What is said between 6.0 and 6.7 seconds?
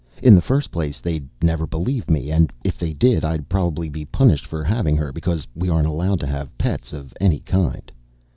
to have